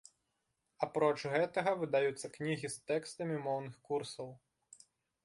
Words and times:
Апроч 0.85 1.19
гэтага, 1.33 1.71
выдаюцца 1.81 2.31
кнігі 2.37 2.71
з 2.77 2.87
тэкстамі 2.93 3.35
моўных 3.45 3.75
курсаў. 3.91 4.29